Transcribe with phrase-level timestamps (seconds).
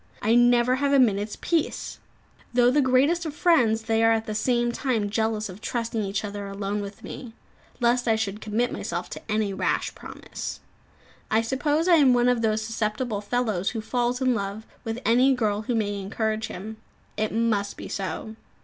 [0.23, 1.99] I never have a minute's peace.
[2.55, 6.25] Though the greatest of friends, they are at the same time jealous of trusting each
[6.25, 7.33] other alone with me,
[7.79, 10.59] lest I should commit myself to any rash promise.
[11.29, 15.35] I suppose I am one of those susceptible fellows who falls in love with any
[15.35, 16.77] girl who may encourage him.
[17.15, 18.35] It must be so.